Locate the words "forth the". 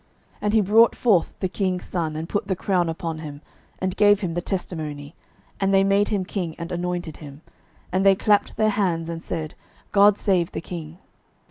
0.95-1.47